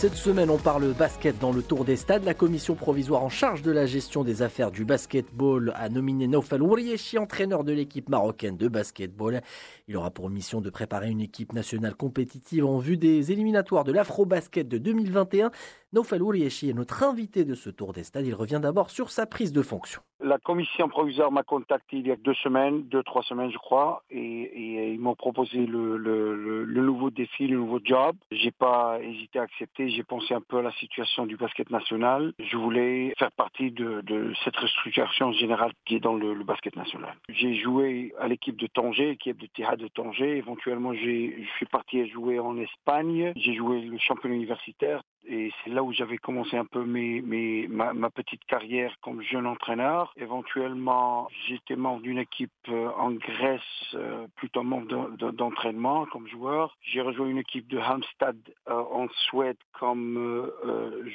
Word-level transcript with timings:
Cette 0.00 0.14
semaine, 0.14 0.48
on 0.48 0.56
parle 0.56 0.94
basket 0.94 1.38
dans 1.38 1.52
le 1.52 1.60
tour 1.60 1.84
des 1.84 1.96
stades. 1.96 2.24
La 2.24 2.32
commission 2.32 2.74
provisoire 2.74 3.22
en 3.22 3.28
charge 3.28 3.60
de 3.60 3.70
la 3.70 3.84
gestion 3.84 4.24
des 4.24 4.40
affaires 4.40 4.70
du 4.70 4.86
basketball 4.86 5.74
a 5.76 5.90
nominé 5.90 6.26
Naufal 6.26 6.62
Ouriechi, 6.62 7.18
entraîneur 7.18 7.64
de 7.64 7.72
l'équipe 7.72 8.08
marocaine 8.08 8.56
de 8.56 8.66
basketball. 8.68 9.42
Il 9.88 9.98
aura 9.98 10.10
pour 10.10 10.30
mission 10.30 10.62
de 10.62 10.70
préparer 10.70 11.10
une 11.10 11.20
équipe 11.20 11.52
nationale 11.52 11.94
compétitive 11.96 12.64
en 12.64 12.78
vue 12.78 12.96
des 12.96 13.30
éliminatoires 13.30 13.84
de 13.84 13.92
l'Afro-Basket 13.92 14.66
de 14.66 14.78
2021. 14.78 15.50
Naufal 15.92 16.22
Ouriechi 16.22 16.70
est 16.70 16.72
notre 16.72 17.02
invité 17.02 17.44
de 17.44 17.56
ce 17.56 17.68
tour 17.68 17.92
des 17.92 18.04
stades. 18.04 18.24
Il 18.24 18.34
revient 18.34 18.60
d'abord 18.62 18.90
sur 18.90 19.10
sa 19.10 19.26
prise 19.26 19.52
de 19.52 19.60
fonction. 19.60 20.00
La 20.22 20.38
commission 20.38 20.88
provisoire 20.88 21.32
m'a 21.32 21.42
contacté 21.42 21.96
il 21.96 22.06
y 22.06 22.12
a 22.12 22.16
deux 22.16 22.34
semaines, 22.34 22.82
deux, 22.84 23.02
trois 23.02 23.22
semaines 23.22 23.50
je 23.50 23.58
crois, 23.58 24.04
et, 24.10 24.92
ils 24.92 25.00
m'ont 25.00 25.16
proposé 25.16 25.66
le, 25.66 26.66
nouveau 26.66 27.10
défi, 27.10 27.48
le 27.48 27.56
nouveau 27.56 27.80
job. 27.82 28.14
J'ai 28.30 28.52
pas 28.52 29.00
hésité 29.02 29.40
à 29.40 29.42
accepter, 29.42 29.88
j'ai 29.88 30.04
pensé 30.04 30.32
un 30.32 30.42
peu 30.42 30.58
à 30.58 30.62
la 30.62 30.72
situation 30.72 31.26
du 31.26 31.36
basket 31.36 31.70
national. 31.70 32.34
Je 32.38 32.56
voulais 32.56 33.12
faire 33.18 33.32
partie 33.32 33.72
de, 33.72 34.32
cette 34.44 34.56
restructuration 34.56 35.32
générale 35.32 35.72
qui 35.86 35.96
est 35.96 36.00
dans 36.00 36.14
le, 36.14 36.44
basket 36.44 36.76
national. 36.76 37.16
J'ai 37.28 37.54
joué 37.54 38.14
à 38.18 38.28
l'équipe 38.28 38.56
de 38.56 38.66
Tanger, 38.68 39.08
l'équipe 39.08 39.40
de 39.40 39.46
Tihad 39.46 39.78
de 39.78 39.88
Tanger. 39.88 40.36
Éventuellement, 40.36 40.94
je 40.94 41.32
suis 41.56 41.66
parti 41.66 42.00
à 42.00 42.06
jouer 42.06 42.38
en 42.38 42.56
Espagne. 42.58 43.32
J'ai 43.36 43.54
joué 43.54 43.80
le 43.80 43.98
championnat 43.98 44.36
universitaire 44.36 45.02
et 45.30 45.52
c'est 45.62 45.70
là 45.70 45.84
où 45.84 45.92
j'avais 45.92 46.18
commencé 46.18 46.56
un 46.56 46.64
peu 46.64 46.84
mes, 46.84 47.68
ma, 47.68 48.10
petite 48.10 48.44
carrière 48.46 48.92
comme 49.00 49.22
jeune 49.22 49.46
entraîneur. 49.46 50.12
Éventuellement, 50.16 51.28
j'étais 51.46 51.76
membre 51.76 52.02
d'une 52.02 52.18
équipe 52.18 52.50
euh, 52.68 52.90
en 52.98 53.12
Grèce, 53.12 53.60
euh, 53.94 54.26
plutôt 54.34 54.64
membre 54.64 55.10
d'entraînement 55.32 56.06
comme 56.06 56.26
joueur. 56.26 56.76
J'ai 56.82 57.00
rejoint 57.00 57.28
une 57.28 57.38
équipe 57.38 57.68
de 57.68 57.78
Halmstad 57.78 58.36
euh, 58.68 58.74
en 58.74 59.06
Suède 59.28 59.56
comme 59.78 60.50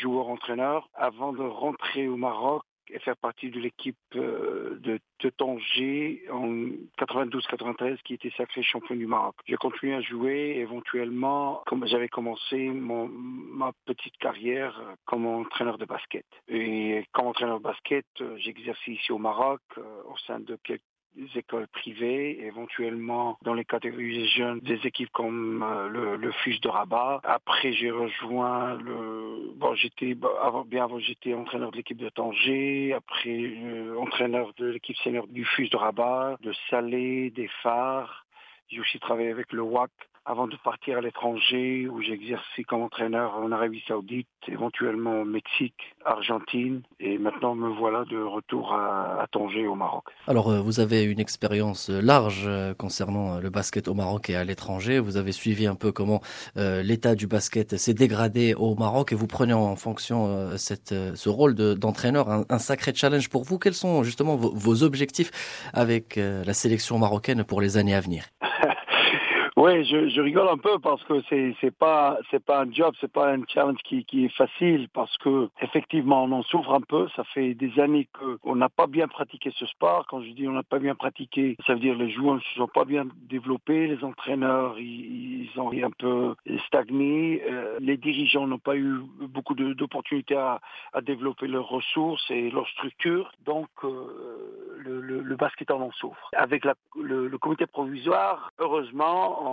joueur-entraîneur 0.00 0.88
avant 0.94 1.32
de 1.32 1.42
rentrer 1.42 2.08
au 2.08 2.16
Maroc 2.16 2.62
et 2.92 2.98
faire 3.00 3.16
partie 3.16 3.50
de 3.50 3.60
l'équipe 3.60 3.96
euh, 4.16 4.78
de, 4.80 5.00
Tanger 5.36 6.22
en 6.30 6.48
92-93 6.98 7.98
qui 8.02 8.14
était 8.14 8.32
sacré 8.36 8.62
champion 8.62 8.96
du 8.96 9.06
Maroc. 9.06 9.34
J'ai 9.46 9.56
continué 9.56 9.94
à 9.94 10.00
jouer 10.00 10.56
éventuellement 10.58 11.62
comme 11.66 11.86
j'avais 11.86 12.08
commencé 12.08 12.70
ma 12.70 13.72
petite 13.84 14.16
carrière 14.16 14.80
comme 15.04 15.26
entraîneur 15.26 15.76
de 15.76 15.84
basket. 15.84 16.24
Et 16.48 17.04
comme 17.12 17.26
entraîneur 17.26 17.58
de 17.58 17.64
basket, 17.64 18.06
euh, 18.20 18.36
j'exerce 18.38 18.86
ici 18.86 19.12
au 19.12 19.18
Maroc 19.18 19.60
euh, 19.76 19.82
au 20.06 20.16
sein 20.26 20.40
de 20.40 20.56
quelques 20.64 20.82
des 21.16 21.38
écoles 21.38 21.66
privées, 21.68 22.44
éventuellement 22.44 23.38
dans 23.42 23.54
les 23.54 23.64
catégories 23.64 24.26
jeunes, 24.28 24.60
des 24.60 24.86
équipes 24.86 25.10
comme 25.12 25.62
euh, 25.62 25.88
le, 25.88 26.16
le 26.16 26.32
FUS 26.32 26.60
de 26.60 26.68
Rabat. 26.68 27.20
Après, 27.24 27.72
j'ai 27.72 27.90
rejoint 27.90 28.74
le... 28.74 29.52
Bon, 29.56 29.74
j'étais... 29.74 30.16
Avant, 30.42 30.64
bien 30.64 30.84
avant, 30.84 30.98
j'étais 30.98 31.34
entraîneur 31.34 31.70
de 31.72 31.76
l'équipe 31.76 31.98
de 31.98 32.08
Tanger. 32.08 32.92
Après, 32.94 33.28
euh, 33.28 33.96
entraîneur 33.98 34.52
de 34.56 34.66
l'équipe 34.66 34.96
senior 34.98 35.26
du 35.26 35.44
FUS 35.44 35.68
de 35.70 35.76
Rabat, 35.76 36.36
de 36.42 36.52
Salé, 36.68 37.30
des 37.30 37.48
Phares. 37.62 38.26
J'ai 38.68 38.80
aussi 38.80 39.00
travaillé 39.00 39.30
avec 39.30 39.52
le 39.52 39.62
WAC 39.62 39.90
avant 40.30 40.46
de 40.46 40.56
partir 40.62 40.98
à 40.98 41.00
l'étranger 41.00 41.88
où 41.88 42.00
j'ai 42.00 42.12
exercé 42.12 42.62
comme 42.62 42.82
entraîneur 42.82 43.34
en 43.36 43.50
Arabie 43.50 43.82
Saoudite, 43.88 44.28
éventuellement 44.46 45.22
au 45.22 45.24
Mexique, 45.24 45.96
Argentine 46.04 46.82
et 47.00 47.18
maintenant 47.18 47.56
me 47.56 47.68
voilà 47.68 48.04
de 48.04 48.22
retour 48.22 48.72
à, 48.72 49.26
Tanger 49.32 49.66
au 49.66 49.74
Maroc. 49.74 50.04
Alors 50.28 50.48
euh, 50.48 50.60
vous 50.60 50.78
avez 50.78 51.02
une 51.02 51.18
expérience 51.18 51.90
large 51.90 52.44
euh, 52.46 52.74
concernant 52.74 53.34
euh, 53.34 53.40
le 53.40 53.50
basket 53.50 53.88
au 53.88 53.94
Maroc 53.94 54.30
et 54.30 54.36
à 54.36 54.44
l'étranger. 54.44 55.00
Vous 55.00 55.16
avez 55.16 55.32
suivi 55.32 55.66
un 55.66 55.74
peu 55.74 55.90
comment 55.90 56.20
l'état 56.56 57.14
du 57.14 57.26
basket 57.26 57.76
s'est 57.76 57.94
dégradé 57.94 58.54
au 58.54 58.76
Maroc 58.76 59.12
et 59.12 59.16
vous 59.16 59.26
prenez 59.26 59.52
en 59.52 59.74
fonction 59.74 60.50
ce 60.56 61.28
rôle 61.28 61.54
d'entraîneur 61.54 62.28
un, 62.28 62.58
sacré 62.58 62.92
challenge 62.94 63.28
pour 63.28 63.44
vous. 63.44 63.58
Quels 63.58 63.74
sont 63.74 64.02
justement 64.02 64.36
vos 64.36 64.82
objectifs 64.82 65.30
avec 65.72 66.16
la 66.16 66.54
sélection 66.54 66.98
marocaine 66.98 67.44
pour 67.44 67.60
les 67.60 67.76
années 67.76 67.94
à 67.94 68.00
venir? 68.00 68.24
Oui, 69.60 69.84
je, 69.84 70.08
je, 70.08 70.22
rigole 70.22 70.48
un 70.48 70.56
peu 70.56 70.78
parce 70.78 71.04
que 71.04 71.20
c'est 71.28 71.54
c'est 71.60 71.76
pas 71.76 72.16
c'est 72.30 72.42
pas 72.42 72.62
un 72.62 72.72
job, 72.72 72.94
c'est 72.98 73.12
pas 73.12 73.30
un 73.30 73.42
challenge 73.46 73.76
qui, 73.84 74.06
qui 74.06 74.24
est 74.24 74.34
facile 74.34 74.88
parce 74.94 75.14
que 75.18 75.50
effectivement 75.60 76.24
on 76.24 76.32
en 76.32 76.42
souffre 76.44 76.72
un 76.72 76.80
peu. 76.80 77.08
Ça 77.14 77.24
fait 77.24 77.52
des 77.52 77.78
années 77.78 78.08
qu'on 78.42 78.56
n'a 78.56 78.70
pas 78.70 78.86
bien 78.86 79.06
pratiqué 79.06 79.52
ce 79.54 79.66
sport. 79.66 80.06
Quand 80.08 80.22
je 80.22 80.30
dis 80.30 80.48
on 80.48 80.52
n'a 80.52 80.62
pas 80.62 80.78
bien 80.78 80.94
pratiqué, 80.94 81.58
ça 81.66 81.74
veut 81.74 81.78
dire 81.78 81.94
les 81.94 82.08
joueurs 82.10 82.36
ne 82.36 82.40
se 82.40 82.54
sont 82.54 82.68
pas 82.68 82.86
bien 82.86 83.04
développés, 83.28 83.86
les 83.86 84.02
entraîneurs 84.02 84.78
ils, 84.78 85.50
ils 85.52 85.60
ont 85.60 85.70
un 85.70 85.90
peu 85.90 86.34
stagné, 86.66 87.42
euh, 87.46 87.76
les 87.80 87.98
dirigeants 87.98 88.46
n'ont 88.46 88.58
pas 88.58 88.76
eu 88.76 89.02
beaucoup 89.20 89.54
d'opportunités 89.54 90.36
à, 90.36 90.60
à, 90.94 91.02
développer 91.02 91.48
leurs 91.48 91.68
ressources 91.68 92.24
et 92.30 92.50
leurs 92.50 92.68
structures. 92.68 93.30
Donc 93.44 93.68
euh, 93.84 94.78
le, 94.78 95.02
le, 95.02 95.20
le, 95.20 95.36
basket 95.36 95.70
en 95.70 95.90
souffre. 95.92 96.30
Avec 96.34 96.64
la, 96.64 96.74
le, 96.98 97.28
le 97.28 97.38
comité 97.38 97.66
provisoire, 97.66 98.52
heureusement 98.58 99.49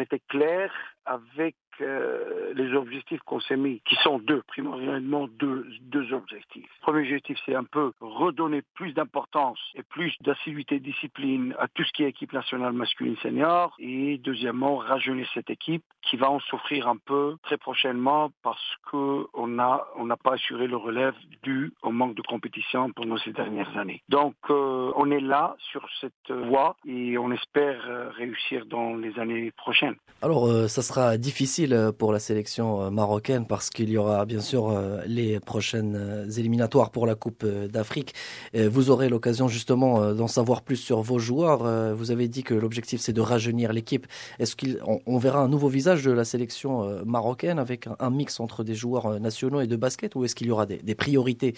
était 0.00 0.20
clair 0.28 0.70
avec 1.06 1.56
euh, 1.80 2.52
les 2.54 2.72
objectifs 2.74 3.20
qu'on 3.22 3.40
s'est 3.40 3.56
mis, 3.56 3.80
qui 3.84 3.96
sont 3.96 4.18
deux, 4.18 4.42
primordialement 4.46 5.26
deux, 5.26 5.66
deux 5.82 6.12
objectifs. 6.12 6.68
Le 6.80 6.82
premier 6.82 7.00
objectif, 7.00 7.38
c'est 7.44 7.54
un 7.54 7.64
peu 7.64 7.92
redonner 8.00 8.62
plus 8.74 8.92
d'importance 8.92 9.58
et 9.74 9.82
plus 9.82 10.14
d'assiduité 10.20 10.78
discipline 10.78 11.54
à 11.58 11.66
tout 11.68 11.82
ce 11.82 11.92
qui 11.92 12.04
est 12.04 12.08
équipe 12.08 12.32
nationale 12.32 12.72
masculine 12.72 13.16
senior. 13.22 13.74
Et 13.78 14.18
deuxièmement, 14.18 14.76
rajeunir 14.76 15.28
cette 15.34 15.50
équipe 15.50 15.82
qui 16.02 16.16
va 16.16 16.30
en 16.30 16.38
souffrir 16.40 16.86
un 16.86 16.96
peu 16.96 17.36
très 17.42 17.56
prochainement 17.56 18.30
parce 18.42 18.62
qu'on 18.90 19.46
n'a 19.48 19.84
on 19.96 20.04
n'a 20.04 20.16
pas 20.16 20.34
assuré 20.34 20.66
le 20.66 20.76
relève 20.76 21.14
dû 21.42 21.72
au 21.82 21.90
manque 21.90 22.14
de 22.14 22.22
compétition 22.22 22.92
pendant 22.92 23.16
ces 23.18 23.32
dernières 23.32 23.76
années. 23.76 24.02
Donc, 24.08 24.34
euh, 24.50 24.92
on 24.96 25.10
est 25.10 25.20
là 25.20 25.56
sur 25.72 25.86
cette 26.00 26.30
voie 26.30 26.76
et 26.86 27.18
on 27.18 27.32
espère 27.32 27.82
euh, 27.88 28.10
réussir 28.10 28.66
dans 28.66 28.94
les 28.94 29.18
années 29.18 29.50
prochaines. 29.56 29.96
Alors, 30.22 30.46
ça 30.68 30.82
sera 30.82 30.93
difficile 31.18 31.74
euh, 31.74 31.92
pour 31.92 32.12
la 32.12 32.18
sélection 32.18 32.82
euh, 32.82 32.90
marocaine 32.90 33.46
parce 33.46 33.70
qu'il 33.70 33.90
y 33.90 33.96
aura 33.96 34.24
bien 34.26 34.40
sûr 34.40 34.70
euh, 34.70 35.00
les 35.06 35.40
prochaines 35.40 36.26
éliminatoires 36.38 36.90
pour 36.90 37.06
la 37.06 37.14
Coupe 37.14 37.44
d'Afrique. 37.44 38.12
Vous 38.54 38.90
aurez 38.90 39.08
l'occasion 39.08 39.48
justement 39.48 40.12
d'en 40.14 40.26
savoir 40.26 40.62
plus 40.62 40.76
sur 40.76 41.00
vos 41.02 41.18
joueurs. 41.18 41.94
Vous 41.94 42.10
avez 42.10 42.28
dit 42.28 42.42
que 42.42 42.54
l'objectif 42.54 43.00
c'est 43.00 43.12
de 43.12 43.20
rajeunir 43.20 43.72
l'équipe. 43.72 44.06
Est-ce 44.38 44.56
qu'on 44.56 45.18
verra 45.18 45.40
un 45.40 45.48
nouveau 45.48 45.68
visage 45.68 46.04
de 46.04 46.12
la 46.12 46.24
sélection 46.24 47.02
marocaine 47.04 47.58
avec 47.58 47.88
un 47.98 48.10
mix 48.10 48.40
entre 48.40 48.64
des 48.64 48.74
joueurs 48.74 49.20
nationaux 49.20 49.60
et 49.60 49.66
de 49.66 49.76
basket 49.76 50.14
ou 50.14 50.24
est-ce 50.24 50.34
qu'il 50.34 50.46
y 50.46 50.50
aura 50.50 50.66
des, 50.66 50.94
priorités 50.94 51.54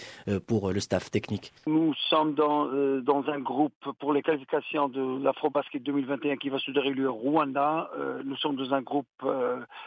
pour 0.47 0.71
le 0.71 0.79
staff 0.79 1.11
technique? 1.11 1.53
Nous 1.65 1.93
sommes 2.09 2.33
dans, 2.33 2.65
dans 3.01 3.23
un 3.29 3.39
groupe 3.39 3.73
pour 3.99 4.13
les 4.13 4.21
qualifications 4.21 4.89
de 4.89 5.23
l'Afro-Basket 5.23 5.83
2021 5.83 6.37
qui 6.37 6.49
va 6.49 6.59
se 6.59 6.71
dérouler 6.71 7.05
au 7.05 7.13
Rwanda. 7.13 7.89
Nous 8.25 8.35
sommes 8.37 8.55
dans 8.55 8.73
un 8.73 8.81
groupe 8.81 9.07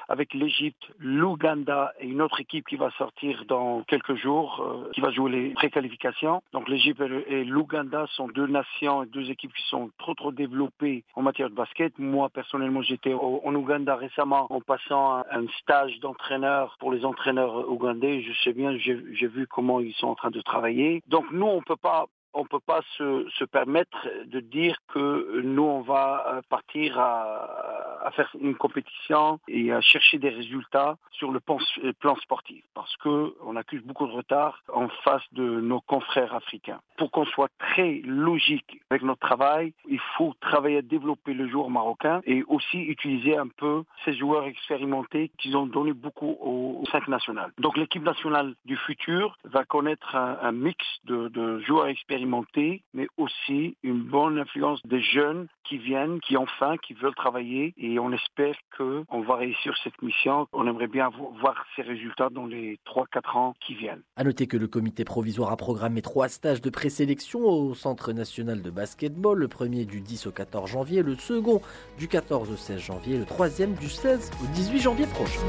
avec 0.08 0.34
l'Égypte, 0.34 0.90
l'Ouganda 0.98 1.92
et 2.00 2.06
une 2.06 2.22
autre 2.22 2.40
équipe 2.40 2.66
qui 2.66 2.76
va 2.76 2.90
sortir 2.98 3.44
dans 3.46 3.82
quelques 3.82 4.16
jours, 4.16 4.60
euh, 4.60 4.90
qui 4.92 5.00
va 5.00 5.10
jouer 5.10 5.30
les 5.30 5.50
préqualifications. 5.50 6.42
Donc 6.52 6.68
l'Égypte 6.68 7.02
et 7.28 7.44
l'Ouganda 7.44 8.06
sont 8.14 8.28
deux 8.28 8.46
nations 8.46 9.02
et 9.02 9.06
deux 9.06 9.30
équipes 9.30 9.52
qui 9.54 9.66
sont 9.68 9.90
trop 9.98 10.14
trop 10.14 10.32
développées 10.32 11.04
en 11.14 11.22
matière 11.22 11.50
de 11.50 11.54
basket. 11.54 11.98
Moi 11.98 12.28
personnellement 12.28 12.82
j'étais 12.82 13.14
en 13.14 13.54
Ouganda 13.54 13.96
récemment 13.96 14.46
en 14.50 14.60
passant 14.60 15.18
un 15.30 15.46
stage 15.60 15.98
d'entraîneur 16.00 16.76
pour 16.80 16.92
les 16.92 17.04
entraîneurs 17.04 17.70
ougandais. 17.70 18.22
Je 18.22 18.32
sais 18.42 18.52
bien, 18.52 18.76
j'ai 18.78 19.26
vu 19.28 19.46
comment 19.46 19.80
ils 19.80 19.94
sont 19.94 20.08
en 20.08 20.14
train 20.14 20.30
de 20.30 20.40
travailler. 20.40 21.02
Donc 21.08 21.26
nous 21.30 21.46
on 21.46 21.62
peut 21.62 21.76
pas 21.76 22.06
on 22.32 22.42
ne 22.42 22.48
peut 22.48 22.60
pas 22.60 22.80
se, 22.96 23.28
se, 23.38 23.44
permettre 23.44 24.06
de 24.26 24.40
dire 24.40 24.76
que 24.88 25.40
nous, 25.42 25.62
on 25.62 25.80
va 25.80 26.26
euh, 26.26 26.42
partir 26.48 26.98
à, 26.98 27.79
à, 28.04 28.10
faire 28.12 28.30
une 28.40 28.54
compétition 28.54 29.40
et 29.48 29.72
à 29.72 29.80
chercher 29.80 30.18
des 30.18 30.30
résultats 30.30 30.96
sur 31.12 31.30
le 31.32 31.40
plan, 31.40 31.58
plan 31.98 32.16
sportif, 32.16 32.64
parce 32.74 32.94
qu'on 32.98 33.56
accuse 33.56 33.82
beaucoup 33.82 34.06
de 34.06 34.12
retard 34.12 34.62
en 34.72 34.88
face 35.04 35.22
de 35.32 35.60
nos 35.60 35.80
confrères 35.80 36.34
africains. 36.34 36.80
Pour 36.96 37.10
qu'on 37.10 37.26
soit 37.26 37.50
très 37.58 38.00
logique 38.04 38.80
avec 38.90 39.02
notre 39.02 39.20
travail, 39.20 39.72
il 39.88 40.00
faut 40.16 40.34
travailler 40.40 40.78
à 40.78 40.82
développer 40.82 41.34
le 41.34 41.48
joueur 41.48 41.70
marocain 41.70 42.20
et 42.24 42.42
aussi 42.48 42.78
utiliser 42.78 43.36
un 43.36 43.48
peu 43.48 43.84
ces 44.04 44.14
joueurs 44.14 44.46
expérimentés 44.46 45.30
qui 45.38 45.54
ont 45.54 45.66
donné 45.66 45.92
beaucoup 45.92 46.36
aux, 46.40 46.84
cinq 46.90 47.08
nationales. 47.08 47.52
Donc 47.58 47.76
l'équipe 47.76 48.02
nationale 48.02 48.54
du 48.64 48.76
futur 48.76 49.36
va 49.44 49.64
connaître 49.64 50.16
un, 50.16 50.52
mix 50.52 50.84
de 51.04 51.60
joueurs 51.60 51.86
expérimentés 51.86 52.82
mais 52.94 53.08
aussi 53.16 53.76
une 53.82 54.02
bonne 54.02 54.38
influence 54.38 54.84
des 54.84 55.00
jeunes 55.00 55.46
qui 55.64 55.78
viennent, 55.78 56.20
qui 56.20 56.36
ont 56.36 56.46
faim, 56.58 56.76
qui 56.78 56.94
veulent 56.94 57.14
travailler 57.14 57.74
et 57.90 57.98
on 57.98 58.12
espère 58.12 58.54
qu'on 58.76 59.20
va 59.22 59.36
réussir 59.36 59.74
cette 59.82 60.00
mission. 60.02 60.46
On 60.52 60.66
aimerait 60.66 60.86
bien 60.86 61.10
voir 61.10 61.54
ces 61.74 61.82
résultats 61.82 62.28
dans 62.30 62.46
les 62.46 62.78
3-4 62.86 63.36
ans 63.36 63.54
qui 63.60 63.74
viennent. 63.74 64.02
À 64.16 64.24
noter 64.24 64.46
que 64.46 64.56
le 64.56 64.68
comité 64.68 65.04
provisoire 65.04 65.50
a 65.50 65.56
programmé 65.56 66.02
trois 66.02 66.28
stages 66.28 66.60
de 66.60 66.70
présélection 66.70 67.40
au 67.40 67.74
Centre 67.74 68.12
national 68.12 68.62
de 68.62 68.70
basketball, 68.70 69.38
le 69.38 69.48
premier 69.48 69.84
du 69.84 70.00
10 70.00 70.26
au 70.28 70.32
14 70.32 70.70
janvier, 70.70 71.02
le 71.02 71.16
second 71.16 71.60
du 71.98 72.08
14 72.08 72.50
au 72.50 72.56
16 72.56 72.78
janvier, 72.78 73.18
le 73.18 73.24
troisième 73.24 73.74
du 73.74 73.88
16 73.88 74.30
au 74.42 74.46
18 74.54 74.78
janvier 74.80 75.06
prochain. 75.06 75.40